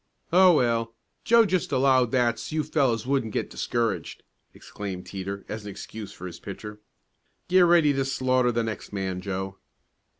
[0.33, 5.63] "Oh, well, Joe just allowed that so you fellows wouldn't get discouraged," exclaimed Teeter as
[5.65, 6.79] an excuse for his pitcher.
[7.47, 9.57] "Get ready to slaughter the next man, Joe."